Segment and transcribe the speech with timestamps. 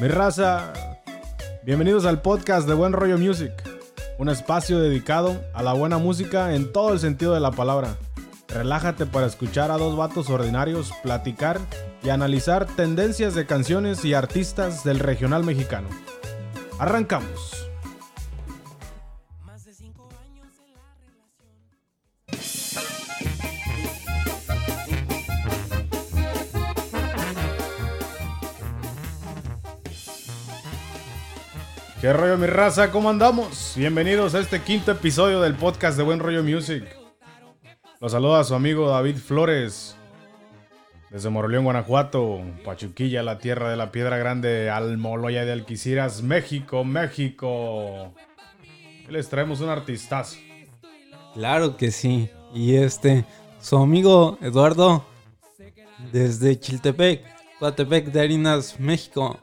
[0.00, 0.72] Mi raza,
[1.62, 3.52] bienvenidos al podcast de Buen Rollo Music,
[4.16, 7.98] un espacio dedicado a la buena música en todo el sentido de la palabra.
[8.48, 11.60] Relájate para escuchar a dos vatos ordinarios platicar
[12.02, 15.88] y analizar tendencias de canciones y artistas del regional mexicano.
[16.78, 17.59] Arrancamos.
[32.00, 32.90] ¿Qué rollo mi raza?
[32.90, 33.74] ¿Cómo andamos?
[33.76, 36.82] Bienvenidos a este quinto episodio del podcast de Buen Rollo Music.
[38.00, 39.96] Los saluda su amigo David Flores.
[41.10, 48.14] Desde Moroleón, Guanajuato, Pachuquilla, la tierra de la piedra grande, Almoloya de Alquiciras, México, México.
[49.10, 50.38] Les traemos un artistazo.
[51.34, 52.30] Claro que sí.
[52.54, 53.26] Y este,
[53.60, 55.04] su amigo Eduardo,
[56.10, 57.22] desde Chiltepec,
[57.58, 59.38] Coatepec de Harinas, México.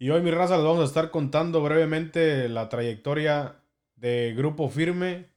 [0.00, 3.56] Y hoy, mi raza, les vamos a estar contando brevemente la trayectoria
[3.96, 5.28] de Grupo Firme.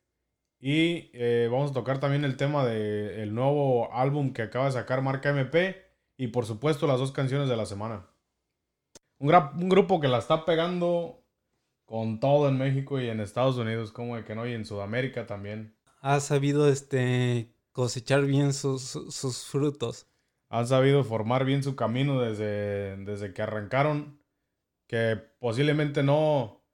[0.60, 5.02] Y eh, vamos a tocar también el tema del nuevo álbum que acaba de sacar
[5.02, 5.84] Marca MP.
[6.16, 8.06] Y por supuesto, las dos canciones de la semana.
[9.18, 11.24] Un, un grupo que la está pegando
[11.86, 15.26] con todo en México y en Estados Unidos, como de que no, y en Sudamérica
[15.26, 15.76] también.
[16.02, 20.06] Ha sabido este cosechar bien sus, sus frutos.
[20.50, 24.21] Han sabido formar bien su camino desde, desde que arrancaron
[24.92, 26.66] que posiblemente no,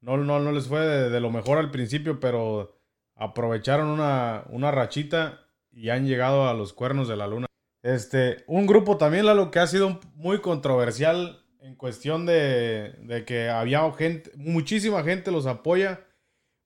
[0.00, 2.78] no, no, les fue de, lo mejor al principio, pero
[3.16, 5.40] aprovecharon una, una rachita
[5.72, 7.46] y han llegado a los cuernos de la luna.
[7.82, 13.48] Este, un grupo también, lo que ha sido muy controversial en cuestión de, de, que
[13.48, 16.06] había gente, muchísima gente los apoya,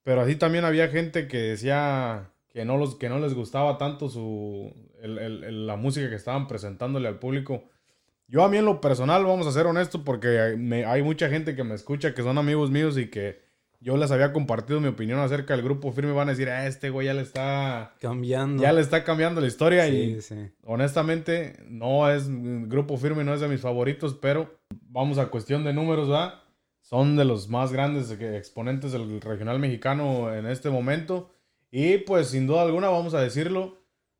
[0.03, 4.11] pero así también había gente que decía que no, los, que no les gustaba tanto
[4.11, 4.71] su,
[5.03, 7.71] la música que estaban presentándole al público.
[8.31, 10.39] Yo a mí en lo personal, vamos a ser honestos, porque
[10.87, 13.41] hay mucha gente que me escucha que son amigos míos y que
[13.81, 16.13] yo les había compartido mi opinión acerca del grupo firme.
[16.13, 18.63] Van a decir, ah, este güey ya le está cambiando.
[18.63, 19.89] Ya le está cambiando la historia.
[19.89, 20.17] y
[20.63, 22.29] honestamente, no es
[22.69, 26.35] grupo firme, no es de mis favoritos, pero vamos a cuestión de números, ¿verdad?
[26.83, 31.33] Son de los más grandes exponentes del regional mexicano en este momento.
[31.73, 33.79] Y pues sin duda alguna, vamos a decirlo,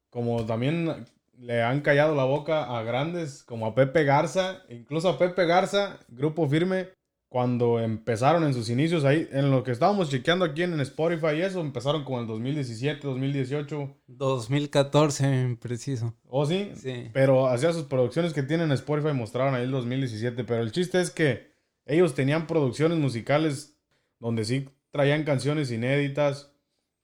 [0.09, 1.07] como también
[1.41, 5.99] le han callado la boca a grandes como a Pepe Garza, incluso a Pepe Garza,
[6.09, 6.89] grupo firme,
[7.29, 11.43] cuando empezaron en sus inicios ahí, en lo que estábamos chequeando aquí en Spotify y
[11.43, 13.97] eso, empezaron como en 2017, 2018.
[14.09, 16.13] 2014, preciso.
[16.27, 16.73] ¿Oh, sí?
[16.75, 17.09] Sí.
[17.13, 21.01] Pero hacía sus producciones que tienen en Spotify mostraron ahí el 2017, pero el chiste
[21.01, 21.53] es que
[21.87, 23.79] ellos tenían producciones musicales
[24.19, 26.53] donde sí traían canciones inéditas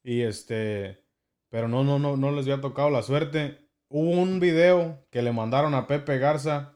[0.02, 1.04] y este,
[1.48, 5.32] pero no, no, no, no les había tocado la suerte Hubo un video que le
[5.32, 6.72] mandaron a Pepe Garza.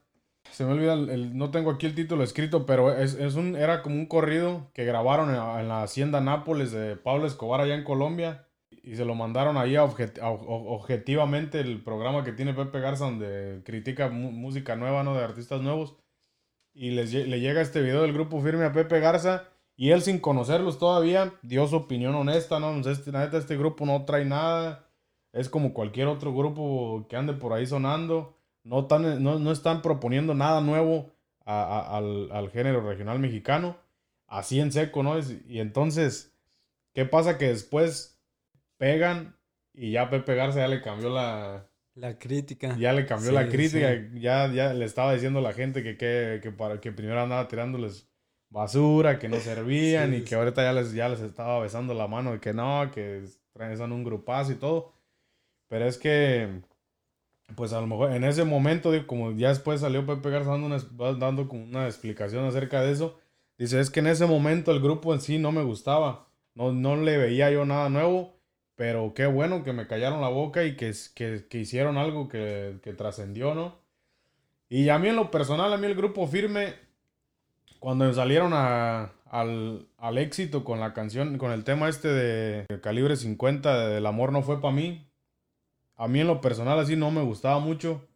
[0.53, 4.07] Se me olvida, no tengo aquí el título escrito, pero es, un, era como un
[4.07, 8.47] corrido que grabaron en, la hacienda Nápoles de Pablo Escobar allá en Colombia.
[8.83, 14.77] Y se lo mandaron ahí objetivamente el programa que tiene Pepe Garza donde critica música
[14.77, 15.15] nueva, ¿no?
[15.15, 15.97] De artistas nuevos.
[16.73, 19.49] Y les, le llega este video del grupo firme a Pepe Garza.
[19.77, 22.79] Y él sin conocerlos todavía dio su opinión honesta, ¿no?
[22.89, 24.90] Este, este grupo no trae nada
[25.33, 28.37] es como cualquier otro grupo que ande por ahí sonando.
[28.63, 31.13] No, tan, no, están proponiendo nada nuevo
[31.45, 33.77] al, género regional mexicano.
[34.27, 35.19] Así en seco, ¿no?
[35.49, 36.33] Y entonces,
[36.95, 37.39] ¿qué pasa?
[37.39, 38.21] Que después
[38.77, 39.37] pegan
[39.73, 41.67] y ya Pepe Garza ya le cambió la...
[41.95, 42.77] La crítica.
[42.79, 43.91] Ya le cambió la crítica.
[44.15, 48.09] Ya, ya le estaba diciendo a la gente que, que, para, que primero andaba tirándoles
[48.49, 52.35] basura, que no servían y que ahorita ya les, ya les estaba besando la mano
[52.35, 54.93] y que no, que traen un grupazo y todo.
[55.71, 56.63] Pero es que,
[57.55, 61.15] pues a lo mejor en ese momento, como ya después salió Pepe Garza dando, una,
[61.15, 63.21] dando como una explicación acerca de eso,
[63.57, 66.27] dice, es que en ese momento el grupo en sí no me gustaba,
[66.57, 68.35] no, no le veía yo nada nuevo,
[68.75, 72.93] pero qué bueno que me callaron la boca y que, que, hicieron algo que, que
[72.93, 73.79] trascendió, ¿no?
[74.69, 76.75] Y a mí en lo personal, a mí el grupo firme,
[77.79, 83.89] cuando salieron al, al, éxito con la canción, con el tema este de Calibre 50,
[83.89, 85.10] de El amor no fue para mí,
[86.01, 88.09] a mí en lo personal así no me gustaba mucho,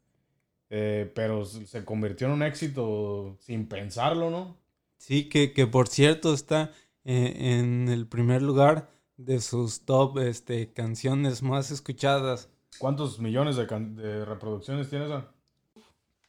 [0.70, 4.56] eh, pero se convirtió en un éxito sin pensarlo, ¿no?
[4.96, 6.72] Sí, que, que por cierto está
[7.04, 8.88] eh, en el primer lugar
[9.18, 12.48] de sus top este, canciones más escuchadas.
[12.78, 15.34] ¿Cuántos millones de, reproducciones tiene esa?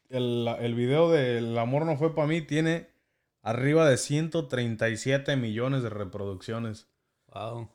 [0.09, 2.89] El, el video de El amor no fue para mí tiene
[3.43, 6.89] arriba de 137 millones de reproducciones.
[7.33, 7.69] Wow.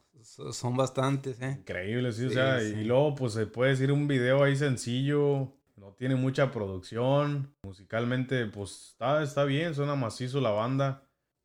[0.52, 1.56] Son bastantes, ¿eh?
[1.60, 5.92] Increíble, sí, o sea, y luego pues se puede decir un video ahí sencillo, no
[5.92, 7.54] tiene mucha producción.
[7.62, 11.02] Musicalmente, pues está, está bien, suena macizo la banda.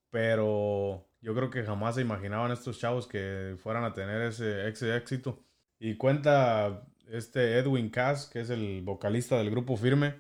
[0.10, 4.96] Pero yo creo que jamás se imaginaban estos chavos que fueran a tener ese, ese
[4.96, 5.44] éxito.
[5.80, 10.16] Y cuenta este Edwin Cass, que es el vocalista del grupo Firme,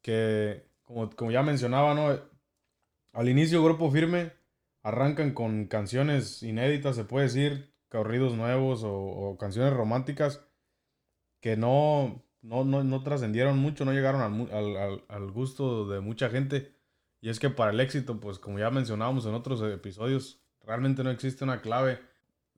[0.00, 2.18] que como, como ya mencionaba, ¿no?
[3.12, 4.32] Al inicio Grupo Firme
[4.82, 10.42] arrancan con canciones inéditas, se puede decir, corridos nuevos o, canciones románticas
[11.40, 16.74] que no, no, no, trascendieron mucho, no llegaron al, al, gusto de mucha gente.
[17.20, 21.10] Y es que para el éxito, pues como ya mencionábamos en otros episodios, realmente no
[21.10, 22.00] existe una clave.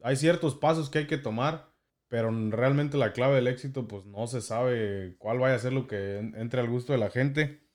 [0.02, 1.68] Hay ciertos pasos que hay que tomar,
[2.06, 5.88] pero realmente la clave del éxito, pues no se sabe cuál vaya a ser lo
[5.88, 7.66] que entre al gusto de la gente.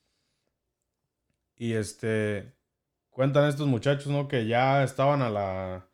[1.57, 2.53] Y este,
[3.09, 4.29] cuentan estos muchachos, ¿no?
[4.29, 5.88] Que ya estaban a la,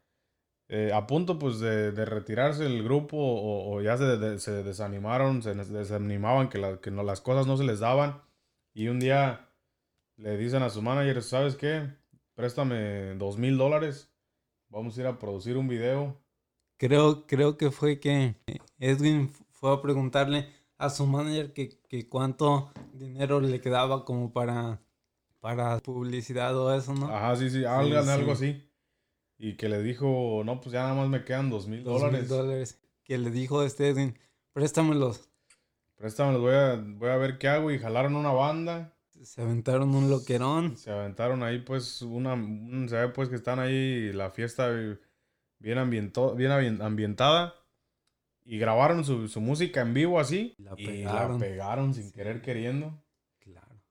[0.67, 6.49] eh, a punto pues de, retirarse del grupo o, ya se, se, desanimaron, se desanimaban
[6.49, 8.21] que, que no, las cosas no se les daban.
[8.73, 9.49] Y un día
[10.17, 11.89] le dicen a su manager, ¿sabes qué?
[12.35, 14.11] Préstame dos mil dólares,
[14.69, 16.25] vamos a ir a producir un video
[16.77, 18.35] Creo, creo que fue que
[18.79, 24.81] Edwin fue a preguntarle a su manager que, cuánto dinero le quedaba como para,
[25.39, 27.07] para publicidad o eso, ¿no?
[27.07, 28.61] Ajá, sí, sí, algo, algo así.
[29.37, 32.29] Y que le dijo, no, pues ya nada más me quedan dos mil dólares.
[32.29, 32.79] dólares.
[33.03, 34.17] Que le dijo este Edwin,
[34.53, 35.29] préstamelos.
[35.95, 37.71] Préstamelos, voy a, voy a ver qué hago.
[37.71, 38.93] Y jalaron una banda.
[39.23, 40.77] Se aventaron un loquerón.
[40.77, 42.35] Se aventaron ahí, pues, una,
[42.87, 44.69] se ve pues que están ahí la fiesta
[45.59, 47.55] bien, ambientó, bien ambientada.
[48.43, 50.55] Y grabaron su, música en vivo así.
[50.77, 52.93] y la pegaron sin querer queriendo.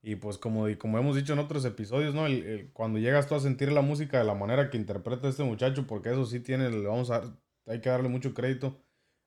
[0.06, 2.26] Y pues como, como hemos dicho en otros episodios, ¿no?
[2.74, 6.10] cuando llegas tú a sentir la música de la manera que interpreta este muchacho, porque
[6.10, 7.22] eso sí tiene, vamos a,
[7.66, 8.76] hay que darle mucho crédito.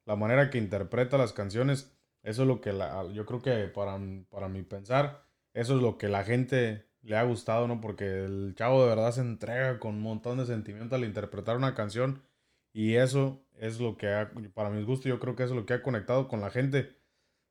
[0.05, 1.91] La manera que interpreta las canciones,
[2.21, 5.97] eso es lo que la, yo creo que para, para mi pensar, eso es lo
[5.97, 7.81] que la gente le ha gustado, ¿no?
[7.81, 11.73] Porque el chavo de verdad se entrega con un montón de sentimiento al interpretar una
[11.73, 12.21] canción
[12.73, 15.73] y eso es lo que, ha, para mis gustos, yo creo que es lo que
[15.73, 16.95] ha conectado con la gente.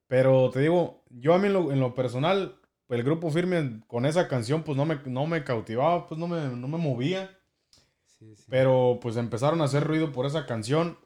[0.06, 4.62] Pero te digo, yo a mí en lo, personal, el grupo firme con esa canción,
[4.62, 7.31] pues no me, no me cautivaba, pues no me, no me movía.
[8.49, 10.99] Pero pues empezaron a hacer ruido por esa canción.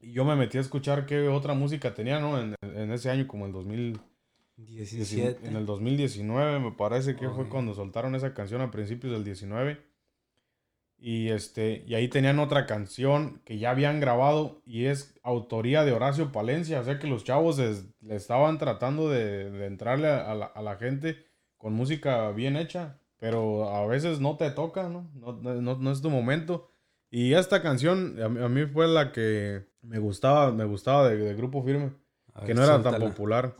[0.00, 2.38] Y yo me metí a escuchar qué otra música tenía, ¿no?
[2.38, 2.54] En,
[2.92, 5.46] ese año, como el 2017.
[5.46, 9.82] En el 2019, me parece que fue cuando soltaron esa canción a principios del 19.
[10.98, 15.92] Y, este, y ahí tenían otra canción que ya habían grabado y es autoría de
[15.92, 16.80] Horacio Palencia.
[16.80, 21.24] O sea que los chavos le estaban tratando de, entrarle a, la, gente
[21.58, 22.98] con música bien hecha.
[23.18, 25.10] Pero a veces no te toca, ¿no?
[25.14, 26.70] No, es tu momento.
[27.10, 31.92] Y esta canción a mí, fue la que me gustaba, me gustaba de, Grupo Firme.
[32.44, 33.56] que no era tan popular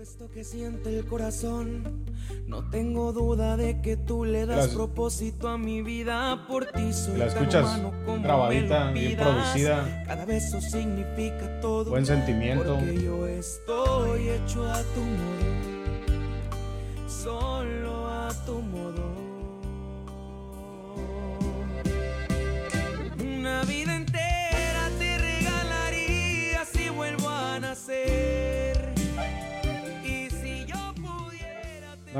[0.00, 2.06] esto que siente el corazón.
[2.46, 6.46] No tengo duda de que tú le das propósito a mi vida.
[6.48, 7.80] Por ti soy la escuchas
[8.22, 10.02] grabadita, bien producida.
[10.06, 11.90] Cada beso significa todo.
[11.90, 12.76] Buen sentimiento.
[12.76, 15.59] Porque yo estoy hecho a tu.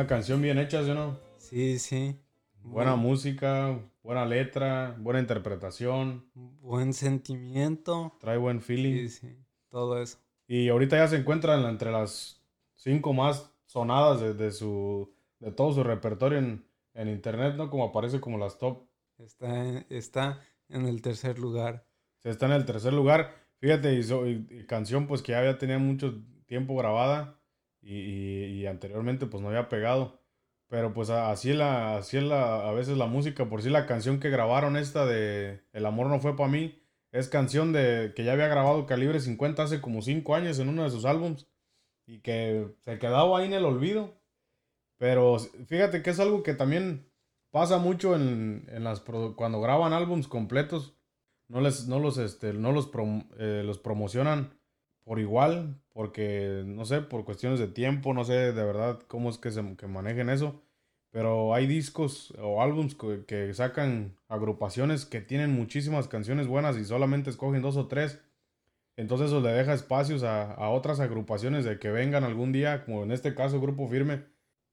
[0.01, 1.21] Una canción bien hecha, ¿sí o no?
[1.37, 2.19] Sí, sí.
[2.63, 6.25] Buena música, buena letra, buena interpretación.
[6.33, 8.17] Buen sentimiento.
[8.19, 8.95] Trae buen feeling.
[8.95, 9.37] Sí, sí.
[9.69, 10.17] Todo eso.
[10.47, 12.43] Y ahorita ya se encuentra entre las
[12.77, 16.65] cinco más sonadas de, su de todo su repertorio en,
[16.95, 17.69] internet, ¿no?
[17.69, 18.87] Como aparece como las top.
[19.19, 20.41] Está en, está
[20.71, 21.87] en el tercer lugar.
[22.21, 23.35] Se está en el tercer lugar.
[23.59, 26.15] Fíjate, y, canción pues que ya tenía mucho
[26.47, 27.39] tiempo grabada
[27.83, 30.21] y, anteriormente pues no había pegado.
[30.69, 34.31] Pero pues así la, así la, a veces la música, por si la canción que
[34.31, 36.81] grabaron esta de El amor no fue para mí,
[37.13, 40.85] es canción de que ya había grabado Calibre 50 hace como 5 años en uno
[40.85, 41.49] de sus álbums
[42.07, 44.21] y que se quedaba ahí en el olvido.
[44.99, 47.11] Pero fíjate que es algo que también
[47.51, 50.95] pasa mucho en, en las cuando graban álbums completos,
[51.49, 52.91] no les no los este no los,
[53.39, 54.60] eh, los promocionan
[55.11, 59.39] por igual, porque no sé, por cuestiones de tiempo, no sé de verdad cómo es
[59.39, 60.63] que se que manejen eso,
[61.11, 62.95] pero hay discos o álbums
[63.27, 68.23] que, sacan agrupaciones que tienen muchísimas canciones buenas y solamente escogen dos o tres.
[68.97, 73.11] Entonces eso le deja espacios a, otras agrupaciones de que vengan algún día, como en
[73.11, 74.27] este caso Grupo Firme.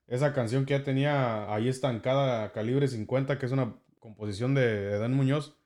[0.06, 5.16] Esa canción que ya tenía ahí estancada, Calibre 50, que es una composición de Edén
[5.16, 5.58] Muñoz,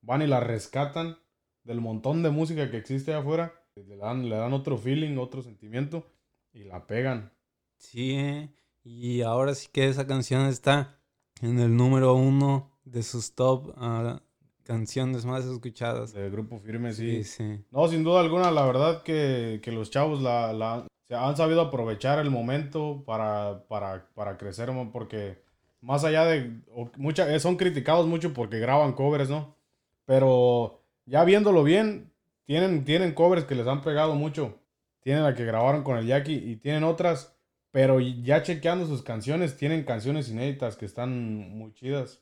[0.00, 1.18] van y la rescatan
[1.64, 6.06] del montón de música que existe afuera le dan, le dan otro feeling, otro sentimiento.
[6.52, 7.32] y la pegan.
[7.78, 8.50] Sí, ¿eh?
[8.84, 10.98] y ahora sí que esa canción está
[11.40, 14.20] en el número uno de sus top uh,
[14.64, 16.12] canciones más escuchadas.
[16.12, 17.24] De Grupo Firme, sí.
[17.70, 22.30] No, sin duda alguna, la verdad que, los chavos la, la, han sabido aprovechar el
[22.30, 25.42] momento para, para, para crecer, porque
[25.80, 26.60] más allá de...
[26.96, 29.56] Mucha, son criticados mucho porque graban covers, ¿no?
[30.04, 32.11] Pero ya viéndolo bien,
[32.52, 34.60] tienen, tienen covers que les han pegado mucho.
[35.00, 37.34] Tienen la que grabaron con el Jackie y tienen otras.
[37.70, 42.20] Pero ya chequeando sus canciones, tienen canciones inéditas que están muy chidas.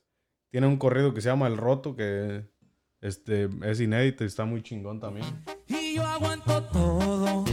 [0.52, 2.44] Tiene un corrido que se llama El Roto, que
[3.00, 5.26] este, es inédito y está muy chingón también.
[5.66, 7.44] Y yo aguanto todo.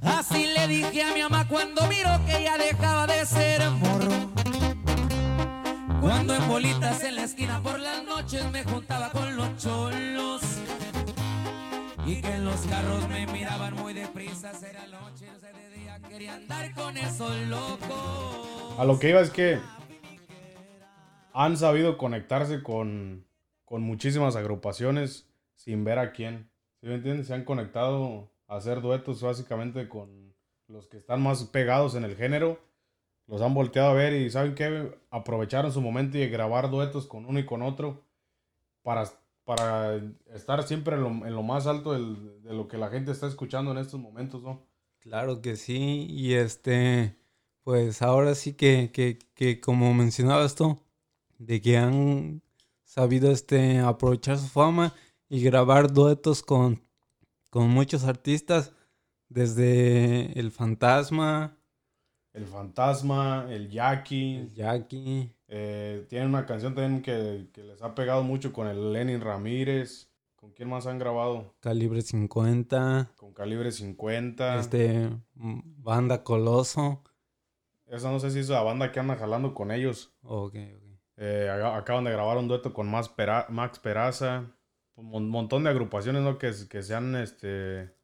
[0.00, 4.32] Así le dije a mi mamá cuando miro que ella dejaba de ser morro.
[6.00, 10.40] Cuando en bolitas en la esquina por las noches me juntaba con los cholos.
[12.04, 16.74] Y que en los carros me miraban muy deprisa, era noche, de día, quería andar
[16.74, 18.78] con esos locos.
[18.78, 19.60] A lo que iba es que
[21.32, 23.24] han sabido conectarse con,
[23.64, 26.50] con muchísimas agrupaciones sin ver a quién.
[26.80, 27.28] ¿Sí me entiendes?
[27.28, 30.34] Se han conectado a hacer duetos básicamente con
[30.66, 32.58] los que están más pegados en el género.
[33.28, 34.98] Los han volteado a ver y ¿saben qué?
[35.10, 38.02] Aprovecharon su momento y grabar duetos con uno y con otro
[38.82, 39.04] para,
[39.54, 40.00] para
[40.32, 43.72] estar siempre en lo, en lo más alto de lo que la gente está escuchando
[43.72, 44.66] en estos momentos, ¿no?
[45.00, 46.06] Claro que sí.
[46.08, 47.16] Y este,
[47.62, 50.78] pues ahora sí que, que, que como mencionabas tú,
[51.38, 52.42] de que han
[52.84, 54.94] sabido este, aprovechar su fama
[55.28, 56.82] y grabar duetos con,
[57.50, 58.72] con muchos artistas,
[59.28, 61.56] desde El Fantasma.
[62.32, 64.36] El Fantasma, el Jackie.
[64.36, 65.34] El Jackie.
[65.54, 70.08] Eh, tienen una canción también que, les ha pegado mucho con el Lenin Ramírez.
[70.34, 71.54] ¿Con quién más han grabado?
[71.60, 73.12] Calibre 50.
[73.16, 74.58] Con Calibre 50.
[74.58, 77.02] Este, Banda Coloso.
[77.86, 80.14] Esa no sé si es la banda que anda jalando con ellos.
[80.22, 80.82] Ok, ok.
[81.18, 83.10] Eh, acaban de grabar un dueto con Max,
[83.78, 84.46] Peraza.
[84.94, 86.38] Un montón de agrupaciones ¿no?
[86.38, 87.94] que, que se han este,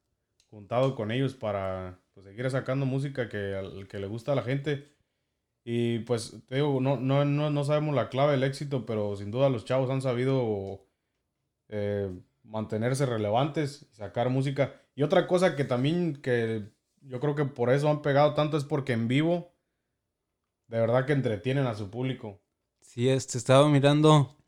[0.50, 4.98] juntado con ellos para pues, seguir sacando música que, que le gusta a la gente.
[5.70, 9.50] Y pues te digo, no, no, no, sabemos la clave del éxito, pero sin duda
[9.50, 10.87] los chavos han sabido
[11.68, 12.10] eh,
[12.42, 14.80] mantenerse relevantes y sacar música.
[14.94, 16.70] Y otra cosa que también que
[17.02, 19.52] yo creo que por eso han pegado tanto es porque en vivo
[20.68, 22.40] de verdad que entretienen a su público.
[22.80, 24.38] Sí, este, estaba mirando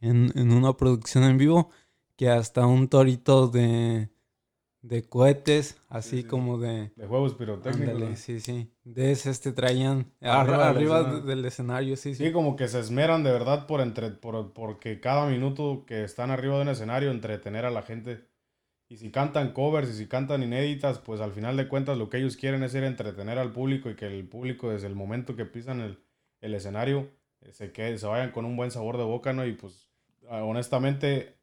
[0.00, 1.70] en, una producción en vivo
[2.16, 4.10] que hasta un torito de,
[4.88, 6.90] de cohetes, así como de...
[6.96, 8.18] De juegos pirotécnicos.
[8.18, 8.70] sí, sí.
[8.84, 12.26] De ese este traían arriba, del, escenario, sí, sí.
[12.26, 16.30] Sí, como que se esmeran de verdad por, entre, por porque cada minuto que están
[16.30, 18.24] arriba de un escenario entretener a la gente.
[18.88, 22.18] Y si cantan covers y si cantan inéditas, pues al final de cuentas lo que
[22.18, 25.34] ellos quieren es ir a entretener al público y que el público desde el momento
[25.34, 25.98] que pisan el,
[26.40, 27.10] el escenario
[27.52, 29.44] se, que, se vayan con un buen sabor de boca, ¿no?
[29.44, 29.88] Y pues,
[30.28, 31.35] ah, honestamente,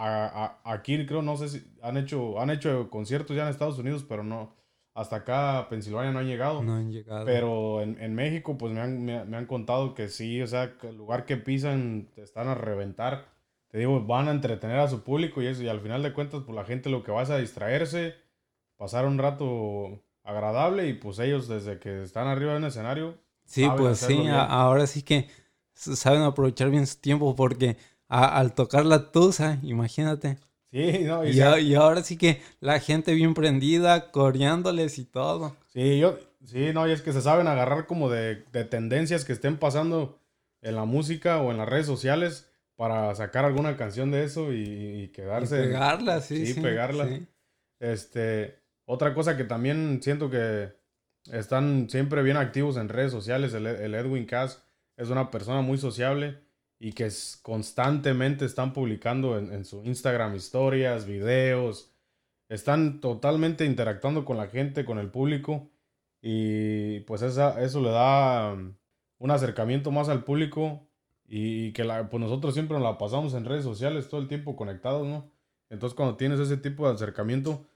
[0.00, 4.24] aquí creo, no sé si han hecho, han hecho conciertos ya en Estados Unidos, pero
[4.24, 4.54] no,
[4.94, 6.62] hasta acá Pensilvania no han llegado.
[6.62, 7.24] No han llegado.
[7.24, 10.96] Pero en, México, pues me han, me, han, contado que sí, o sea, que el
[10.96, 13.28] lugar que pisan están a reventar.
[13.68, 16.42] Te digo, van a entretener a su público y eso, y al final de cuentas,
[16.44, 18.14] pues la gente lo que va es a distraerse,
[18.76, 23.16] pasar un rato agradable y pues ellos desde que están arriba en el escenario.
[23.44, 25.28] Sí, pues sí, ahora sí que
[25.72, 27.76] saben aprovechar bien su tiempo porque
[28.10, 30.36] al tocar la tusa, imagínate.
[30.72, 35.56] Sí, no, y, y, ahora sí que la gente bien prendida, coreándoles y todo.
[35.72, 38.36] Sí, yo, sí, no, y es que se saben agarrar como de,
[38.68, 40.20] tendencias que estén pasando
[40.62, 45.10] en la música o en las redes sociales para sacar alguna canción de eso y,
[45.14, 45.58] quedarse.
[45.58, 46.46] Y pegarla, sí.
[46.46, 47.08] Sí, pegarla.
[47.80, 50.72] Este, otra cosa que también siento que
[51.32, 54.62] están siempre bien activos en redes sociales, el, el Edwin Cass
[54.96, 56.38] es una persona muy sociable
[56.82, 57.10] y que
[57.42, 61.92] constantemente están publicando en, su Instagram historias, videos,
[62.48, 65.70] están totalmente interactuando con la gente, con el público.
[66.22, 68.74] Y pues eso le da um,
[69.18, 70.88] un acercamiento más al público
[71.28, 74.56] y, que la, pues nosotros siempre nos la pasamos en redes sociales todo el tiempo
[74.56, 75.30] conectados, ¿no?
[75.68, 77.66] Entonces cuando tienes ese tipo de acercamiento,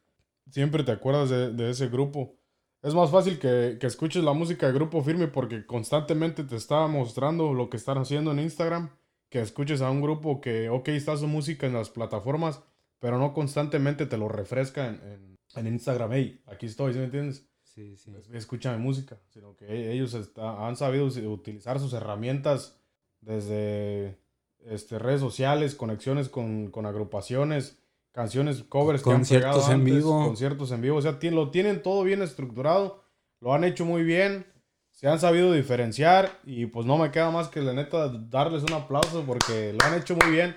[0.50, 2.38] siempre te acuerdas de ese grupo
[2.84, 7.54] es más fácil que, escuches la música de Grupo Firme porque constantemente te está mostrando
[7.54, 8.90] lo que están haciendo en Instagram,
[9.30, 12.62] que escuches a un grupo que, ok, está su música en las plataformas,
[12.98, 16.12] pero no constantemente te lo refresca en, Instagram.
[16.12, 17.48] Hey, aquí estoy, ¿sí me entiendes?
[17.62, 18.12] Sí, sí.
[18.34, 22.78] Escucha mi música, sino que ellos han sabido utilizar sus herramientas
[23.22, 24.18] desde
[24.58, 27.78] este, redes sociales, conexiones con, con agrupaciones
[28.14, 30.24] canciones, covers que conciertos en vivo.
[30.24, 30.96] conciertos en vivo.
[30.96, 33.02] O sea, lo tienen todo bien estructurado,
[33.40, 34.46] lo han hecho muy bien,
[34.92, 38.72] se han sabido diferenciar y pues no me queda más que la neta darles un
[38.72, 40.56] aplauso porque lo han hecho muy bien.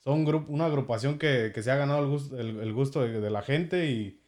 [0.00, 3.90] Son grupo, una agrupación que, se ha ganado el gusto, el, gusto de, la gente
[3.90, 4.20] y,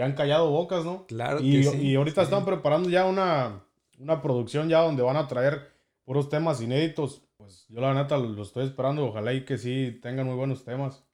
[0.00, 1.06] han callado bocas, ¿no?
[1.06, 1.40] Claro.
[1.42, 3.64] Y, que sí, y ahorita están preparando ya una,
[3.98, 5.72] una producción ya donde van a traer
[6.04, 7.22] puros temas inéditos.
[7.38, 11.07] Pues yo la neta lo estoy esperando, ojalá y que sí tengan muy buenos temas.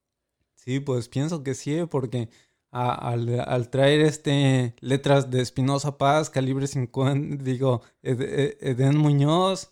[0.64, 2.30] Sí, pues pienso que sí, porque
[2.71, 9.71] al, traer este letras de Espinosa Paz, Calibre 50, digo, Eden Muñoz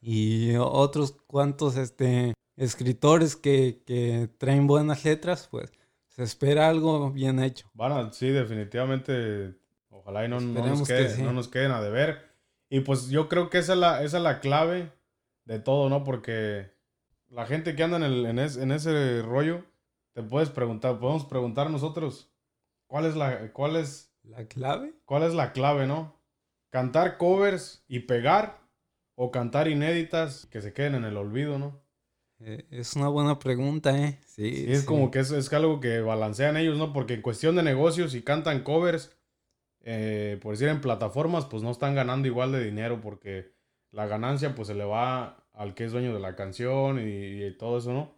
[0.00, 5.72] y otros cuantos este, escritores que, traen buenas letras, pues
[6.08, 7.70] se espera algo bien hecho.
[7.72, 9.54] Bueno, sí, definitivamente,
[9.90, 12.32] ojalá y no, nos, queden a deber.
[12.68, 14.90] Y pues yo creo que esa es la, esa es la clave
[15.44, 16.02] de todo, ¿no?
[16.02, 16.72] Porque
[17.30, 19.62] la gente que anda en, el, en, en ese rollo
[20.16, 22.32] te puedes preguntar, podemos preguntar nosotros,
[22.86, 24.14] ¿cuál es la, cuál es...
[24.22, 24.94] ¿La clave?
[25.04, 26.18] ¿Cuál es la clave, no?
[26.70, 28.66] ¿Cantar covers y pegar
[29.14, 31.82] o cantar inéditas que se queden en el olvido, no?
[32.40, 34.18] Eh, es una buena pregunta, ¿eh?
[34.24, 34.64] Sí.
[34.66, 36.94] es como que es, es, algo que balancean ellos, ¿no?
[36.94, 39.14] Porque en cuestión de negocios, si cantan covers,
[39.82, 43.52] eh, por decir en plataformas, pues no están ganando igual de dinero porque
[43.90, 47.76] la ganancia pues se le va al que es dueño de la canción y todo
[47.76, 48.15] eso, ¿no?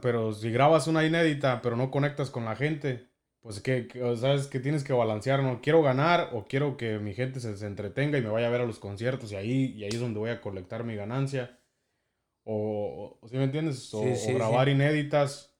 [0.00, 3.08] Pero si grabas una inédita, pero no conectas con la gente,
[3.40, 3.88] pues que,
[4.18, 5.60] sabes que tienes que balancear, ¿no?
[5.60, 8.66] Quiero ganar o quiero que mi gente se, entretenga y me vaya a ver a
[8.66, 11.60] los conciertos y ahí, y ahí es donde voy a colectar mi ganancia.
[12.42, 13.92] O, ¿sí me entiendes?
[13.94, 14.02] O,
[14.34, 15.56] grabar inéditas.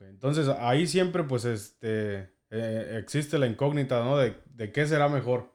[0.00, 4.16] Entonces ahí siempre pues este, eh, existe la incógnita, ¿no?
[4.18, 5.53] De, de qué será mejor.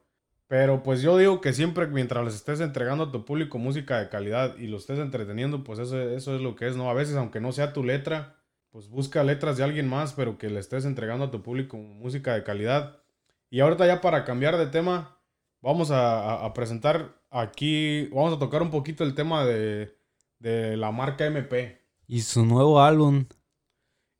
[0.50, 4.08] Pero pues yo digo que siempre mientras les estés entregando a tu público música de
[4.08, 6.90] calidad y lo estés entreteniendo, pues eso, eso es lo que es, ¿no?
[6.90, 8.36] A veces aunque no sea tu letra,
[8.70, 12.34] pues busca letras de alguien más, pero que le estés entregando a tu público música
[12.34, 12.98] de calidad.
[13.48, 15.20] Y ahorita ya para cambiar de tema,
[15.60, 19.96] vamos a, presentar aquí, vamos a tocar un poquito el tema de,
[20.40, 21.80] de la marca MP.
[22.08, 23.26] Y su nuevo álbum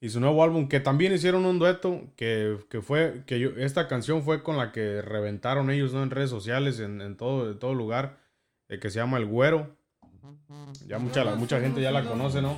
[0.01, 4.23] y su nuevo álbum, que también hicieron un dueto, que, fue, que yo, esta canción
[4.23, 6.03] fue con la que reventaron ellos, ¿no?
[6.03, 8.17] En redes sociales, en, todo, todo lugar,
[8.69, 9.77] eh, que se llama El Güero.
[10.87, 12.57] Ya mucha, mucha gente ya la conoce, ¿no?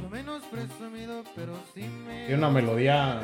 [1.74, 3.20] Tiene una melodía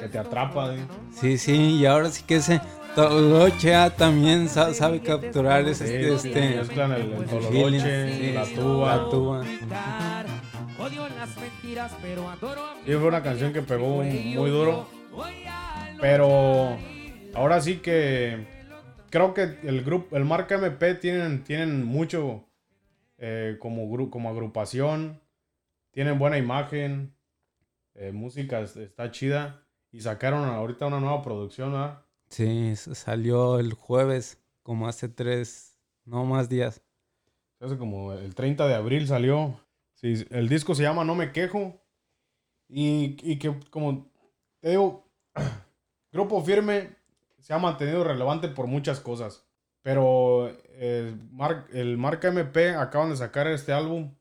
[0.00, 0.74] que te atrapa.
[0.74, 0.80] ¿eh?
[1.12, 2.60] Sí, sí, y ahora sí que ese
[2.94, 5.86] Tololoche también sabe, capturar ese,
[6.18, 8.96] sí, este, el, Tololoche, la tuba.
[8.96, 9.44] La tuba.
[12.86, 14.86] Y fue una canción que pegó muy duro.
[16.00, 16.76] Pero
[17.34, 18.46] ahora sí que
[19.10, 22.48] creo que el grupo, el marca MP tienen, tienen mucho
[23.18, 25.20] eh, como, como agrupación.
[25.92, 27.14] Tienen buena imagen.
[27.94, 29.64] Eh, música está chida.
[29.92, 32.02] Y sacaron ahorita una nueva producción, ¿verdad?
[32.32, 36.80] Sí, salió el jueves, como hace tres, no más días.
[37.60, 39.60] Hace como el 30 de abril salió.
[39.92, 41.78] Sí, el disco se llama No Me Quejo.
[42.70, 44.10] Y, y que, como
[44.60, 45.06] te digo,
[46.10, 46.96] Grupo Firme
[47.38, 49.46] se ha mantenido relevante por muchas cosas.
[49.82, 51.14] Pero eh,
[51.74, 54.14] el Marca MP acaban de sacar este álbum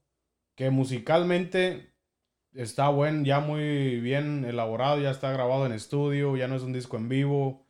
[0.56, 1.94] que musicalmente
[2.52, 6.74] está buen, ya muy bien elaborado, ya está grabado en estudio, ya no es un
[6.74, 7.61] disco en vivo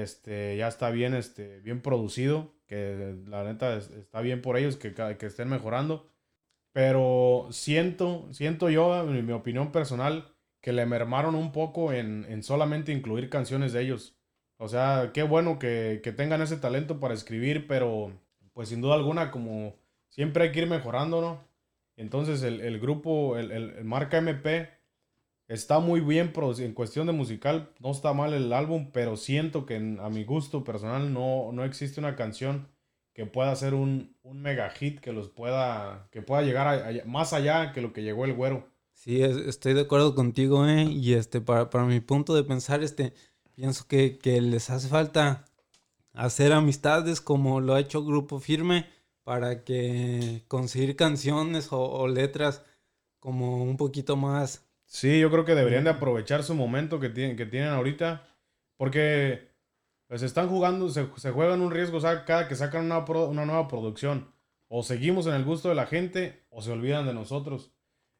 [0.00, 4.94] este, ya está bien, este, bien producido, que la neta está bien por ellos que,
[4.94, 6.08] que estén mejorando.
[6.72, 12.92] Pero siento, siento yo, en mi opinión personal, que le mermaron un poco en, solamente
[12.92, 14.16] incluir canciones de ellos.
[14.56, 18.12] O sea, qué bueno que, tengan ese talento para escribir, pero
[18.54, 19.74] pues sin duda alguna, como
[20.08, 21.44] siempre hay que ir mejorando, ¿no?
[21.96, 24.70] Entonces el, grupo, el, el, marca MP,
[25.52, 29.76] Está muy bien en cuestión de musical, no está mal el álbum, pero siento que
[29.76, 32.68] a mi gusto personal no, no existe una canción
[33.12, 37.72] que pueda ser un, un mega hit que los pueda, que pueda llegar más allá
[37.72, 38.66] que lo que llegó el güero.
[38.94, 40.84] Sí, estoy de acuerdo contigo, ¿eh?
[40.84, 43.12] Y este, para, para mi punto de pensar, este,
[43.54, 45.44] pienso que, les hace falta
[46.14, 48.86] hacer amistades como lo ha hecho Grupo Firme
[49.22, 52.62] para que conseguir canciones o letras
[53.20, 57.34] como un poquito más Sí, yo creo que deberían de aprovechar su momento que tienen,
[57.34, 58.28] que tienen ahorita.
[58.76, 59.48] Porque
[60.06, 64.30] pues están jugando, se, juegan un riesgo cada que sacan una, una nueva producción.
[64.68, 67.72] O seguimos en el gusto de la gente o se olvidan de nosotros.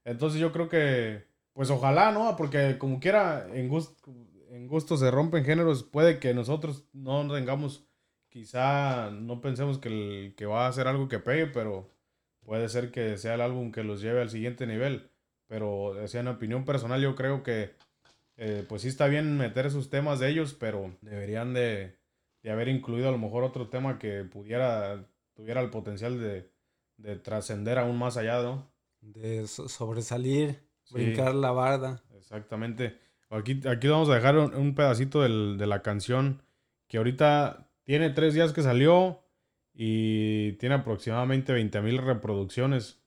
[0.04, 2.36] Entonces yo creo que, pues ojalá, ¿no?
[2.36, 4.10] Porque como quiera, en gusto,
[4.50, 5.84] en gusto se rompen géneros.
[5.84, 7.86] Puede que nosotros no tengamos,
[8.30, 11.90] quizá no pensemos que, que va a ser algo que pegue, pero
[12.40, 15.11] puede ser que sea el álbum que los lleve al siguiente nivel.
[15.52, 17.74] Pero, o en opinión personal, yo creo que
[18.38, 21.98] eh, pues sí está bien meter esos temas de ellos, pero deberían de,
[22.50, 26.50] haber incluido a lo mejor otro tema que pudiera, tuviera el potencial de,
[27.18, 28.72] trascender aún más allá, ¿no?
[29.02, 30.58] De sobresalir,
[30.90, 32.02] brincar la barda.
[32.16, 32.98] Exactamente.
[33.28, 36.40] Aquí, aquí vamos a dejar un, pedacito de la canción
[36.88, 39.22] que ahorita tiene tres días que salió
[39.74, 43.02] y tiene aproximadamente 20 mil reproducciones.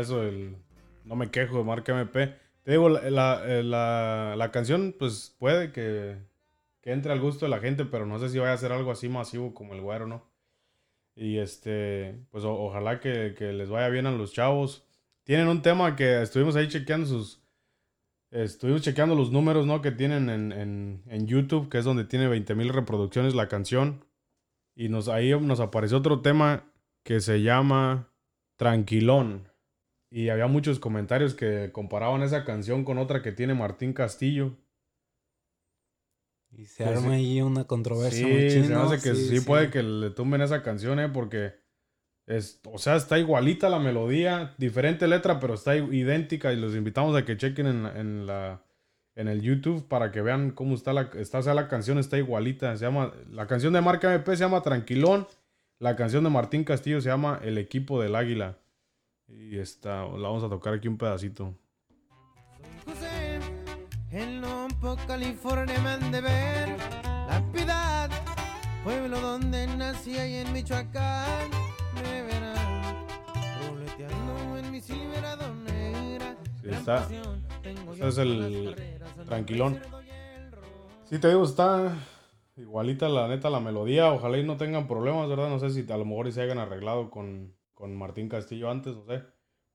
[0.00, 0.56] Eso del
[1.04, 2.34] No me quejo de marca MP.
[2.62, 3.10] Te digo, la,
[3.62, 6.16] la, la, canción, pues puede que,
[6.80, 8.90] que, entre al gusto de la gente, pero no sé si vaya a ser algo
[8.90, 10.24] así masivo como el güero, ¿no?
[11.14, 14.84] Y este, pues ojalá que, que, les vaya bien a los chavos.
[15.24, 17.42] Tienen un tema que estuvimos ahí chequeando sus.
[18.30, 19.80] Estuvimos chequeando los números, ¿no?
[19.80, 24.04] Que tienen en, en, en YouTube, que es donde tiene 20 mil reproducciones la canción.
[24.74, 26.64] Y nos, ahí nos apareció otro tema
[27.04, 28.08] que se llama
[28.56, 29.48] Tranquilón.
[30.14, 34.56] Y había muchos comentarios que comparaban esa canción con otra que tiene Martín Castillo.
[36.52, 40.40] Y se arma ahí una controversia sí, se hace que sí, puede que le tumben
[40.40, 41.08] esa canción, ¿eh?
[41.08, 41.54] Porque,
[42.26, 47.16] es, o sea, está igualita la melodía, diferente letra, pero está idéntica y los invitamos
[47.16, 48.62] a que chequen en, en la,
[49.16, 52.18] en el YouTube para que vean cómo está la, está, o sea, la canción está
[52.18, 52.76] igualita.
[52.76, 55.26] Se llama, la canción de Marca MP se llama Tranquilón,
[55.80, 58.58] la canción de Martín Castillo se llama El Equipo del Águila.
[59.28, 61.54] Y esta, la vamos a tocar aquí un pedacito.
[62.84, 63.40] José,
[64.10, 68.10] en Lompo, California me han de ver la piedad,
[68.82, 71.50] pueblo donde nací y en Michoacán
[72.02, 73.06] me verán
[73.68, 76.36] roleteando en mi Silverado negra.
[76.62, 77.08] Sí, está.
[77.92, 78.76] Este es el
[79.24, 79.80] tranquilón.
[81.04, 81.96] Sí, te digo, está
[82.56, 84.12] igualita la neta la melodía.
[84.12, 85.48] Ojalá y no tengan problemas, ¿verdad?
[85.48, 89.04] No sé si a lo mejor se hayan arreglado con, con Martín Castillo antes, no
[89.04, 89.22] sé.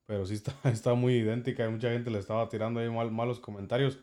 [0.08, 3.40] Pero sí está, está muy idéntica y mucha gente le estaba tirando ahí mal, malos
[3.40, 4.00] comentarios.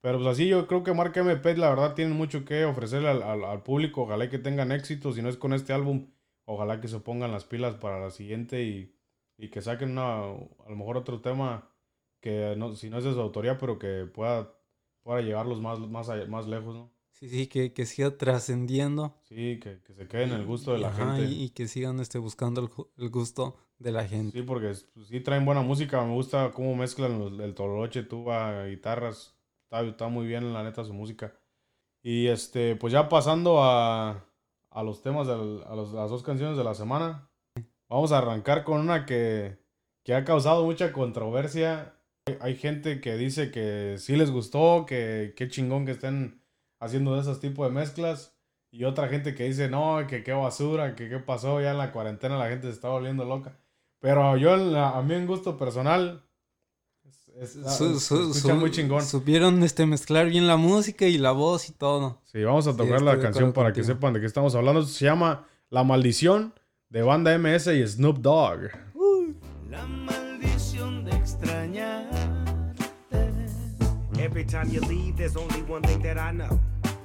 [0.00, 3.22] Pero pues así yo creo que Marca MP la verdad tiene mucho que ofrecerle al,
[3.22, 4.04] al, público.
[4.04, 5.12] Ojalá que tengan éxito.
[5.12, 6.08] Si no es con este álbum,
[6.46, 8.96] ojalá que se pongan las pilas para la siguiente y,
[9.36, 11.68] y que saquen una, a lo mejor otro tema
[12.20, 14.50] que no, si no es de su autoría, pero que pueda,
[15.02, 16.90] pueda llevarlos más, más, más lejos, ¿no?
[17.22, 19.14] Sí, sí, que, que siga trascendiendo.
[19.28, 21.22] Sí, que, que, se quede en el gusto de la gente.
[21.22, 24.36] Y, y, que sigan este, buscando el, el, gusto de la gente.
[24.36, 26.04] Sí, porque pues, sí traen buena música.
[26.04, 29.36] Me gusta cómo mezclan los, el toloche, tuba, guitarras.
[29.62, 31.32] Está, está, muy bien, la neta, su música.
[32.02, 34.26] Y este, pues ya pasando a,
[34.70, 37.30] a los temas, de, a los, las dos canciones de la semana.
[37.88, 39.58] Vamos a arrancar con una que,
[40.02, 41.94] que ha causado mucha controversia.
[42.26, 46.41] Hay, hay gente que dice que sí les gustó, que qué chingón que estén
[46.82, 48.34] haciendo de esos tipos de mezclas.
[48.70, 51.92] Y otra gente que dice, no, que qué basura, que qué pasó, ya en la
[51.92, 53.56] cuarentena la gente se está volviendo loca.
[54.00, 56.24] Pero yo, a mí en gusto personal,
[57.38, 57.56] es,
[58.54, 59.04] muy chingón.
[59.04, 62.20] Supieron este, mezclar bien la música y la voz y todo.
[62.24, 64.82] Sí, vamos a tocar la canción para que sepan de qué estamos hablando.
[64.82, 66.52] Se llama La Maldición
[66.88, 68.70] de Banda MS y Snoop Dogg.
[69.70, 72.10] La maldición de extrañar.
[74.18, 76.60] Every time you leave, there's only one thing that I know.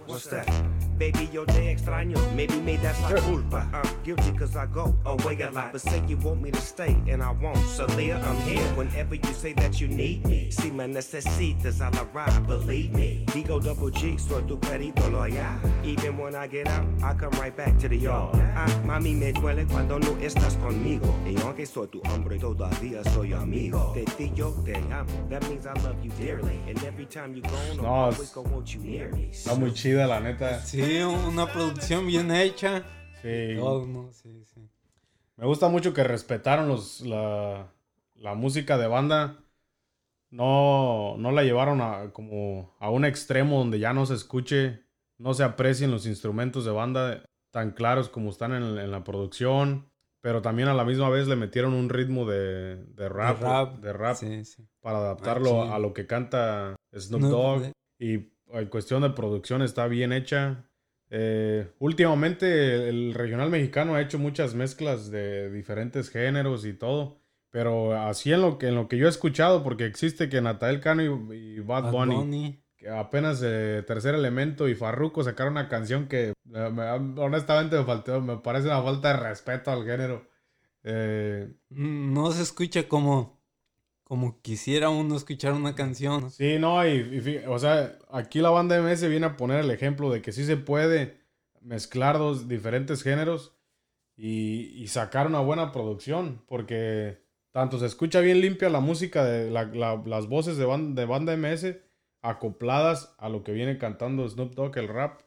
[0.08, 0.50] What's that?
[0.98, 2.18] Baby, yo te extraño.
[2.34, 3.68] Maybe me that's la culpa.
[3.72, 5.72] I'm guilty cause I go away a lot.
[5.72, 7.58] But say you want me to stay and I won't.
[7.68, 10.50] So Leah, I'm here whenever you say that you need me.
[10.50, 13.26] Si me necesitas, I'll arrive, believe me.
[13.28, 15.60] Digo double G, soy tu perito loyal.
[15.84, 18.36] Even when I get out, I come right back to the yard.
[18.56, 21.14] Ah, mami, me duele cuando no estás conmigo.
[21.28, 23.92] Y aunque soy tu hombre, todavía soy amigo.
[23.94, 25.28] Te digo te amo.
[25.30, 26.60] That means I love you dearly.
[26.68, 29.30] And every time you go, I'm always gonna want you near me.
[29.32, 30.60] Está muy chida, la neta.
[30.60, 32.84] Sí, una producción bien hecha.
[33.22, 33.56] Sí.
[33.58, 34.12] Todo, ¿no?
[34.14, 34.70] sí, sí.
[35.38, 37.72] Me gusta mucho que respetaron los, la,
[38.16, 39.40] la música de banda.
[40.30, 44.84] No, no la llevaron a, como a un extremo donde ya no se escuche,
[45.18, 49.90] no se aprecien los instrumentos de banda tan claros como están en, en la producción.
[50.22, 53.40] pero también a la misma vez le metieron un ritmo de, de rap,
[53.80, 54.18] de rap,
[54.82, 57.72] para adaptarlo a lo que canta Snoop Dogg.
[58.00, 60.66] Y en cuestión de producción está bien hecha.
[61.10, 67.22] Eh, últimamente el regional mexicano ha hecho muchas mezclas de diferentes géneros y todo.
[67.50, 70.82] Pero así en lo que, en lo que yo he escuchado, porque existe que Natael
[70.82, 76.34] Cano y, Bad, Bunny, que apenas eh, Tercer Elemento y Farruko sacaron una canción que
[77.18, 80.28] honestamente me, faltó, me parece una falta de respeto al género.
[80.84, 83.37] Eh, no se escucha como,
[84.08, 86.32] como quisiera uno escuchar una canción.
[86.32, 90.22] Sí, no, y, o sea, aquí la banda MS viene a poner el ejemplo de
[90.22, 91.20] que sí se puede
[91.60, 93.54] mezclar dos diferentes géneros
[94.16, 99.52] y, y sacar una buena producción, porque tanto se escucha bien limpia la música de
[99.52, 101.76] las voces de, de banda MS
[102.22, 105.20] acopladas a lo que viene cantando Snoop Dogg, el rap.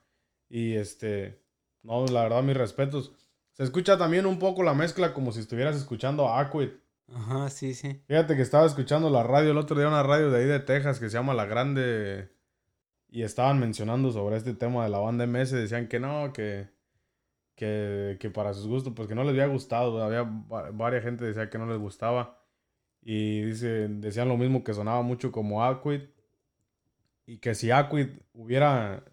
[0.49, 1.43] Y este,
[1.83, 3.13] no, la verdad, mis respetos.
[3.53, 6.71] Se escucha también un poco la mezcla como si estuvieras escuchando a Aquid.
[7.15, 8.03] Ajá, sí, sí.
[8.07, 11.01] Fíjate que estaba escuchando la radio el otro día, una radio de ahí de Texas
[11.01, 12.31] que se llama La Grande.
[13.09, 15.51] Y estaban mencionando sobre este tema de la banda MS.
[15.51, 16.69] Decían que no, que,
[17.57, 20.03] que, para sus gustos, pues que no les había gustado.
[20.03, 20.23] Había
[20.73, 22.39] varias gente decía que no les gustaba.
[23.03, 26.03] Y dice, decían lo mismo que sonaba mucho como Aquid.
[27.27, 29.05] Y que si Aquid hubiera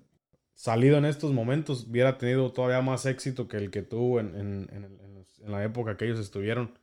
[0.53, 4.69] salido en estos momentos, hubiera tenido todavía más éxito que el que tuvo en, en,
[4.71, 6.77] en, la época que ellos estuvieron.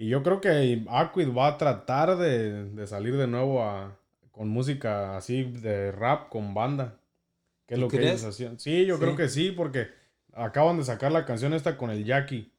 [0.00, 3.98] Y yo creo que Aquid va a tratar de, de salir de nuevo a,
[4.30, 6.98] con música así de rap con banda.
[7.66, 8.58] Que es lo que ellos hacían.
[8.58, 9.88] Sí, yo creo que sí, porque
[10.32, 12.50] acaban de sacar la canción esta con el Jackie,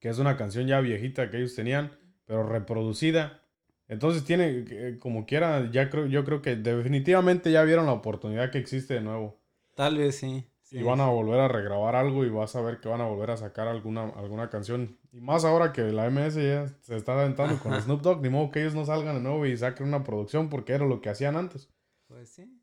[0.00, 1.92] que es una canción ya viejita que ellos tenían,
[2.24, 3.42] pero reproducida.
[3.88, 8.50] Entonces tiene, eh, como quiera, ya creo, yo creo que definitivamente ya vieron la oportunidad
[8.50, 9.38] que existe de nuevo.
[9.74, 10.46] Tal vez sí.
[10.70, 13.30] Y van a volver a regrabar algo y vas a ver que van a volver
[13.30, 14.98] a sacar alguna, alguna canción.
[15.12, 18.50] Y más ahora que la MS ya se está aventando con Snoop Dogg, ni modo
[18.50, 21.36] que ellos no salgan de nuevo y saquen una producción porque era lo que hacían
[21.36, 21.68] antes.
[22.08, 22.60] Pues sí.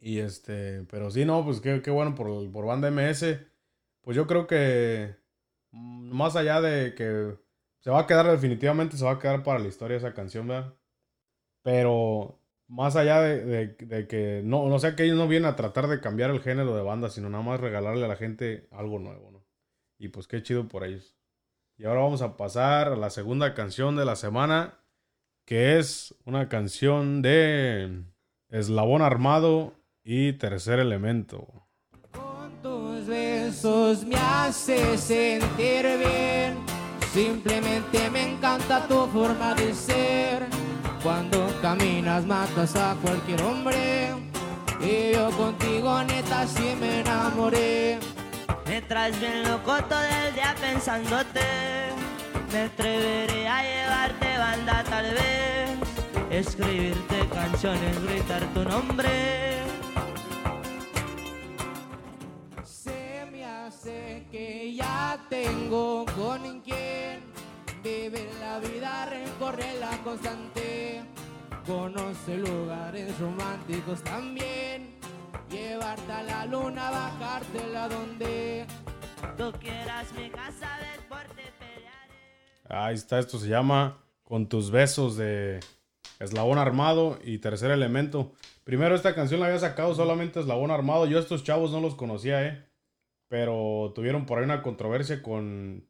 [0.00, 3.24] Y este, pero sí, no, pues qué, qué bueno por, por banda MS
[4.02, 5.16] pues yo creo que
[5.70, 7.36] mm, más allá de que
[7.80, 10.74] se va a quedar definitivamente, se va a quedar para la historia esa canción, ¿verdad?
[11.62, 13.76] Pero más allá de,
[14.08, 16.82] que no, no sea que ellos no vienen a tratar de cambiar el género de
[16.82, 19.44] banda, sino nada más regalarle a la gente algo nuevo, ¿no?
[19.98, 21.16] Y pues qué chido por ellos.
[21.76, 24.78] Y ahora vamos a pasar a la segunda canción de la semana,
[25.44, 28.04] que es una canción de
[28.48, 31.62] Eslabón Armado y Tercer Elemento
[34.06, 36.71] me hace sentir bien.
[37.12, 40.46] Simplemente me encanta tu forma de ser.
[41.02, 44.14] Cuando caminas matas a cualquier hombre.
[44.80, 47.98] Y yo contigo neta sí me enamoré.
[48.66, 51.42] Me traes bien loco todo el día pensándote.
[52.50, 55.70] Me atreveré a llevarte banda tal vez.
[56.30, 59.51] Escribirte canciones, gritar tu nombre
[64.32, 67.20] que ya tengo con quien
[67.84, 69.06] vivir la vida,
[69.78, 71.02] la constante.
[71.66, 74.96] Conoce lugares románticos también.
[75.50, 78.64] Llevarte a la luna, bajártela donde
[79.36, 82.70] tú quieras mi casa, deporte, pelearé.
[82.70, 85.60] Ahí está, esto se llama Con tus besos de
[86.18, 88.32] Eslabón Armado y Tercer Elemento.
[88.64, 91.04] Primero esta canción la había sacado solamente Eslabón Armado.
[91.04, 92.71] Yo estos chavos no los conocía, eh
[93.32, 95.88] pero tuvieron por ahí una controversia con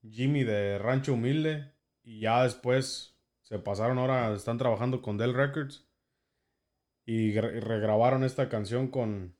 [0.00, 5.86] Jimmy de Rancho Humilde y ya después se pasaron ahora, están trabajando con Dell Records
[7.04, 9.36] y regrabaron esta canción con,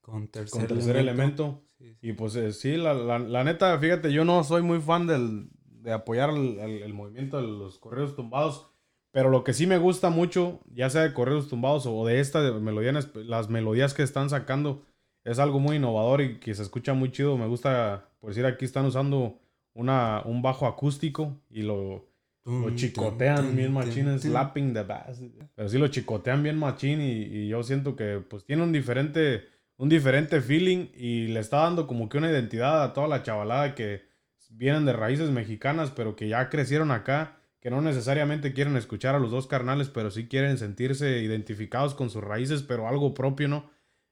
[0.00, 1.66] con Tercer, Elemento.
[2.00, 5.92] Y pues eh, sí, la, la, neta, fíjate, yo no soy muy fan del, de
[5.92, 8.72] apoyar el, el, movimiento de los correos tumbados.
[9.10, 12.40] Pero lo que sí me gusta mucho, ya sea de correos tumbados o de esta
[12.52, 14.86] melodía, las melodías que están sacando,
[15.24, 17.36] es algo muy innovador y que se escucha muy chido.
[17.36, 19.38] Me gusta, por decir, aquí están usando
[19.74, 22.10] una, un bajo acústico y lo,
[22.44, 25.20] lo chicotean bien machín, slapping the bass.
[25.54, 29.44] Pero sí lo chicotean bien machín y, yo siento que pues tiene un diferente,
[29.76, 33.74] un diferente feeling y le está dando como que una identidad a toda la chavalada
[33.74, 34.08] que
[34.48, 39.18] vienen de raíces mexicanas pero que ya crecieron acá, que no necesariamente quieren escuchar a
[39.18, 43.70] los dos carnales, pero sí quieren sentirse identificados con sus raíces, pero algo propio, ¿no?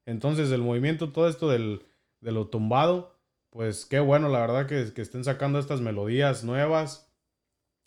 [0.08, 1.84] Entonces el movimiento, todo esto del,
[2.20, 7.12] de lo tumbado, pues qué bueno, la verdad que, que estén sacando estas melodías nuevas.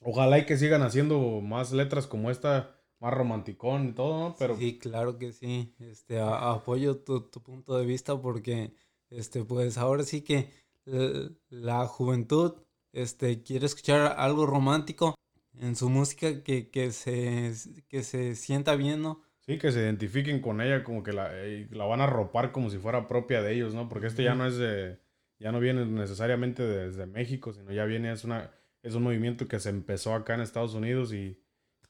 [0.04, 4.36] Ojalá y que sigan haciendo más letras como esta, más romanticón y todo, ¿no?
[4.38, 4.56] Pero...
[4.56, 5.74] Sí, claro que sí.
[5.80, 8.76] Este, apoyo tu, tu, punto de vista porque,
[9.10, 10.52] este, pues ahora sí que
[10.86, 12.54] eh, la juventud
[12.94, 15.16] este, quiere escuchar algo romántico
[15.58, 17.52] en su música que, que, se,
[17.88, 19.24] que se sienta bien, ¿no?
[19.52, 22.70] Sí, que se identifiquen con ella, como que la, eh, la van a ropar como
[22.70, 23.90] si fuera propia de ellos, ¿no?
[23.90, 24.98] Porque este ya no es de,
[25.40, 29.60] ya no viene necesariamente desde México, sino ya viene, es una, es un movimiento que
[29.60, 31.38] se empezó acá en Estados Unidos y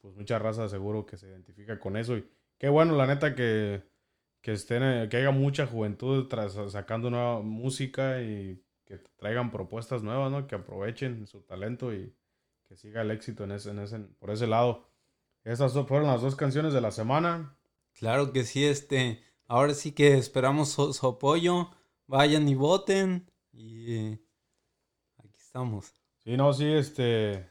[0.00, 2.16] pues mucha raza seguro que se identifica con eso.
[2.16, 3.84] Y qué bueno, la neta, que,
[4.40, 10.32] que estén, que haya mucha juventud tras, sacando nueva música y que traigan propuestas nuevas,
[10.32, 10.48] ¿no?
[10.48, 12.12] Que aprovechen su talento y
[12.64, 14.84] que siga el éxito en ese, en ese, por ese lado.
[15.44, 17.56] Esas fueron las dos canciones de la semana.
[17.94, 21.70] Claro que sí, este, ahora sí que esperamos su, apoyo.
[22.06, 23.30] Vayan y voten.
[23.52, 24.12] Y
[25.18, 25.92] aquí estamos.
[26.18, 27.50] Sí, no, sí, este,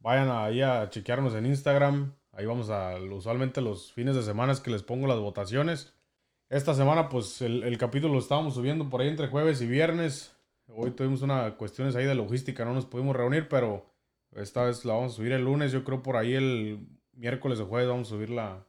[0.00, 2.14] vayan ahí a chequearnos en Instagram.
[2.32, 5.94] Ahí vamos a, usualmente los fines de semana es que les pongo las votaciones.
[6.48, 10.36] Esta semana, pues, el, el capítulo lo estábamos subiendo por ahí entre jueves y viernes.
[10.66, 13.86] Hoy tuvimos unas cuestiones ahí de logística, no nos pudimos reunir, pero
[14.32, 15.72] esta vez la vamos a subir el lunes.
[15.72, 16.86] Yo creo por ahí el
[17.22, 18.66] miércoles o jueves vamos a subir la,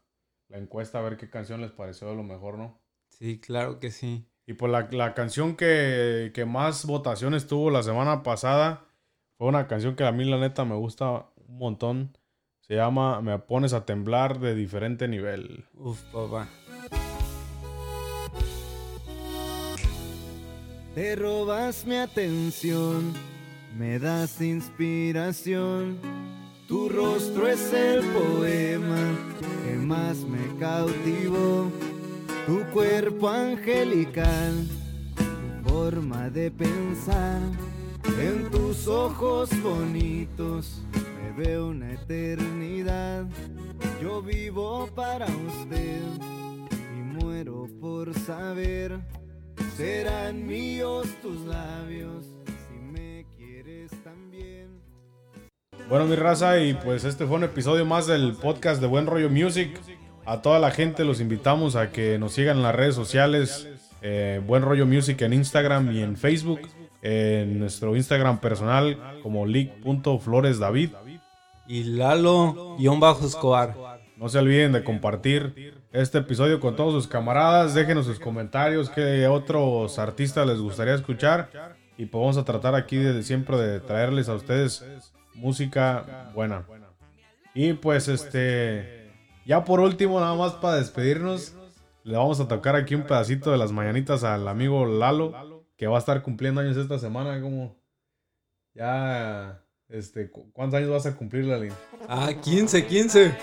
[0.49, 2.79] encuesta a ver qué canción les pareció lo mejor, ¿no?
[3.09, 4.27] Sí, claro que sí.
[4.45, 8.85] Y pues la, canción que, más votaciones tuvo la semana pasada
[9.39, 12.15] fue una canción que a mí la neta me gusta un montón.
[12.59, 15.65] Se llama Me pones a temblar de diferente nivel.
[15.73, 16.47] Uf, papá.
[20.93, 23.13] Te robas mi atención,
[23.75, 26.22] me das inspiración
[26.67, 29.15] tu rostro es el poema
[29.63, 31.71] que más me cautivó.
[32.45, 34.67] Tu cuerpo angelical,
[35.15, 37.39] tu forma de pensar.
[38.19, 43.25] En tus ojos bonitos me veo una eternidad.
[44.01, 46.01] Yo vivo para usted
[46.97, 48.99] y muero por saber.
[49.77, 52.32] Serán míos tus labios
[55.93, 59.29] Bueno, mi raza, y pues este fue un episodio más del podcast de Buen Rollo
[59.29, 59.79] Music.
[60.25, 63.67] A toda la gente los invitamos a que nos sigan en las redes sociales,
[64.01, 66.61] eh, Buen Rollo Music en Instagram y en Facebook,
[67.03, 70.89] en nuestro Instagram personal como league.floresdavid.
[71.67, 73.75] Y Lalo-Escobar.
[74.17, 77.75] No se olviden de compartir este episodio con todos sus camaradas.
[77.75, 81.51] Déjenos sus comentarios qué otros artistas les gustaría escuchar.
[81.99, 84.83] Y pues vamos a tratar aquí de siempre de traerles a ustedes
[85.35, 86.65] música buena.
[87.53, 89.11] Y pues este,
[89.45, 91.55] ya por último, nada más para despedirnos,
[92.03, 95.97] le vamos a tocar aquí un pedacito de las mañanitas al amigo Lalo, que va
[95.97, 97.75] a estar cumpliendo años esta semana, como
[98.73, 99.59] ya...
[99.89, 101.71] Este, ¿cuántos años vas a cumplir, Lalín?
[102.07, 103.37] Ah, 15, 15.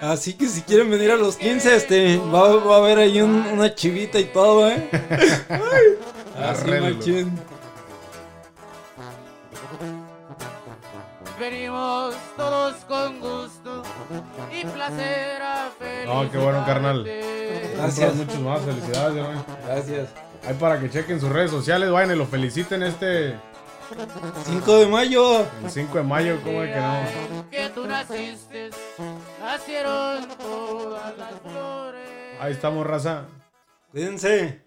[0.00, 3.72] Así que si quieren venir a los 15, este, va, va a haber ahí una
[3.72, 4.90] chivita y todo, ¿eh?
[6.36, 7.51] Así, machín.
[12.36, 13.82] Todos con gusto
[14.50, 15.70] y placer a
[16.06, 17.04] No, qué bueno, carnal.
[17.76, 18.14] Gracias.
[18.14, 19.24] Muchas más felicidades,
[19.66, 20.08] Gracias.
[20.46, 23.36] Ahí para que chequen sus redes sociales, vayan y lo feliciten este
[24.46, 25.40] 5 de mayo.
[25.62, 27.50] El 5 de mayo, ¿cómo es que no?
[27.50, 28.70] Que tú naciste,
[29.40, 32.40] nacieron todas las flores.
[32.40, 33.26] Ahí estamos, raza.
[33.92, 34.61] Cuídense.